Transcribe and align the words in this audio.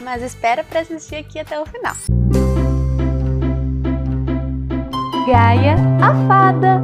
mas 0.00 0.22
espera 0.22 0.64
para 0.64 0.80
assistir 0.80 1.16
aqui 1.16 1.38
até 1.38 1.60
o 1.60 1.66
final. 1.66 1.94
Gaia, 5.26 5.76
a 6.02 6.26
fada. 6.26 6.82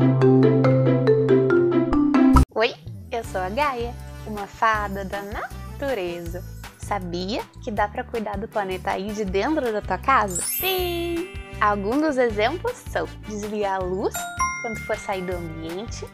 Oi, 2.54 2.74
eu 3.10 3.24
sou 3.24 3.40
a 3.40 3.48
Gaia, 3.48 3.94
uma 4.26 4.46
fada 4.46 5.04
da 5.04 5.22
natureza. 5.22 6.44
Sabia 6.78 7.42
que 7.64 7.70
dá 7.70 7.88
para 7.88 8.04
cuidar 8.04 8.36
do 8.36 8.46
planeta 8.46 8.92
aí 8.92 9.12
de 9.12 9.24
dentro 9.24 9.72
da 9.72 9.82
tua 9.82 9.98
casa? 9.98 10.40
Sim! 10.42 11.28
Alguns 11.60 12.02
dos 12.02 12.18
exemplos 12.18 12.72
são 12.90 13.06
desligar 13.26 13.76
a 13.76 13.84
luz 13.84 14.14
quando 14.62 14.78
for 14.86 14.96
sair 14.96 15.22
do 15.22 15.34
ambiente. 15.34 16.06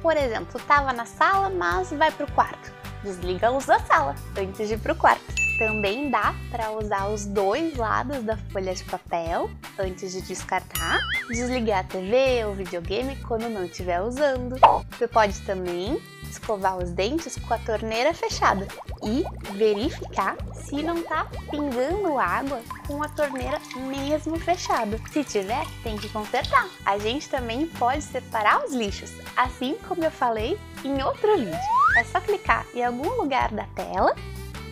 Por 0.00 0.16
exemplo, 0.16 0.58
estava 0.58 0.92
na 0.92 1.04
sala, 1.04 1.50
mas 1.50 1.90
vai 1.90 2.10
para 2.10 2.24
o 2.24 2.32
quarto. 2.32 2.72
Desliga 3.02 3.48
a 3.48 3.50
luz 3.50 3.66
da 3.66 3.78
sala 3.80 4.14
antes 4.38 4.68
de 4.68 4.74
ir 4.74 4.78
para 4.78 4.92
o 4.92 4.96
quarto. 4.96 5.43
Também 5.58 6.10
dá 6.10 6.34
para 6.50 6.72
usar 6.72 7.06
os 7.06 7.24
dois 7.26 7.76
lados 7.76 8.22
da 8.24 8.36
folha 8.36 8.74
de 8.74 8.82
papel 8.84 9.48
antes 9.78 10.12
de 10.12 10.20
descartar. 10.22 10.98
Desligar 11.28 11.80
a 11.80 11.84
TV 11.84 12.44
ou 12.44 12.54
videogame 12.54 13.16
quando 13.22 13.48
não 13.48 13.64
estiver 13.64 14.00
usando. 14.02 14.56
Você 14.90 15.06
pode 15.06 15.40
também 15.42 16.00
escovar 16.28 16.76
os 16.78 16.90
dentes 16.90 17.36
com 17.36 17.54
a 17.54 17.58
torneira 17.58 18.12
fechada 18.12 18.66
e 19.02 19.24
verificar 19.52 20.36
se 20.54 20.82
não 20.82 20.98
está 20.98 21.26
pingando 21.50 22.18
água 22.18 22.60
com 22.86 23.02
a 23.02 23.08
torneira 23.08 23.60
mesmo 23.76 24.38
fechada. 24.38 24.98
Se 25.12 25.22
tiver, 25.22 25.64
tem 25.84 25.96
que 25.96 26.08
consertar. 26.08 26.68
A 26.84 26.98
gente 26.98 27.28
também 27.28 27.66
pode 27.66 28.02
separar 28.02 28.64
os 28.64 28.72
lixos, 28.72 29.12
assim 29.36 29.76
como 29.86 30.04
eu 30.04 30.10
falei 30.10 30.58
em 30.84 31.00
outro 31.02 31.36
vídeo. 31.38 31.54
É 31.96 32.02
só 32.02 32.20
clicar 32.20 32.66
em 32.74 32.84
algum 32.84 33.08
lugar 33.20 33.52
da 33.52 33.64
tela 33.74 34.14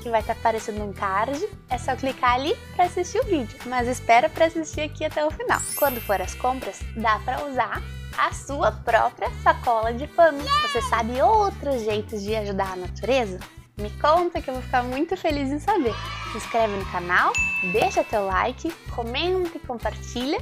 que 0.03 0.11
vai 0.11 0.21
estar 0.21 0.35
tá 0.35 0.41
aparecendo 0.41 0.83
um 0.83 0.93
card, 0.93 1.49
é 1.71 1.79
só 1.79 1.95
clicar 1.95 2.35
ali 2.35 2.55
para 2.75 2.85
assistir 2.85 3.21
o 3.21 3.25
vídeo, 3.25 3.57
mas 3.67 3.89
espera 3.89 4.29
para 4.29 4.47
assistir 4.47 4.83
aqui 4.83 5.05
até 5.05 5.25
o 5.25 5.31
final. 5.31 5.61
Quando 5.77 6.01
for 6.01 6.21
às 6.21 6.35
compras, 6.35 6.81
dá 6.97 7.19
para 7.21 7.45
usar 7.47 7.83
a 8.19 8.33
sua 8.33 8.73
própria 8.73 9.31
sacola 9.43 9.93
de 9.93 10.07
pano. 10.07 10.43
Você 10.63 10.83
sabe 10.83 11.21
outros 11.23 11.83
jeitos 11.83 12.23
de 12.23 12.35
ajudar 12.37 12.73
a 12.73 12.77
natureza? 12.77 13.39
Me 13.79 13.91
conta 13.91 14.41
que 14.41 14.51
eu 14.51 14.55
vou 14.55 14.63
ficar 14.63 14.83
muito 14.83 15.17
feliz 15.17 15.51
em 15.51 15.59
saber. 15.59 15.95
Se 16.31 16.39
inscreve 16.39 16.77
no 16.77 16.85
canal, 16.87 17.33
deixa 17.73 18.05
teu 18.05 18.27
like, 18.27 18.71
comenta 18.95 19.57
e 19.57 19.61
compartilha 19.61 20.39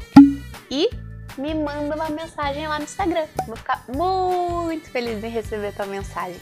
e 0.70 0.91
me 1.39 1.55
manda 1.55 1.95
uma 1.95 2.11
mensagem 2.11 2.67
lá 2.67 2.78
no 2.78 2.84
Instagram. 2.84 3.27
Vou 3.47 3.56
ficar 3.56 3.84
muito 3.89 4.91
feliz 4.91 5.22
em 5.22 5.28
receber 5.28 5.72
tua 5.74 5.86
mensagem. 5.86 6.41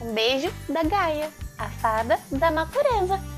Um 0.00 0.14
beijo 0.14 0.50
da 0.68 0.82
Gaia, 0.84 1.30
a 1.58 1.68
fada 1.68 2.18
da 2.30 2.50
natureza. 2.50 3.37